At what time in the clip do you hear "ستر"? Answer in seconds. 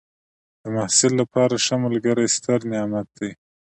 2.35-2.59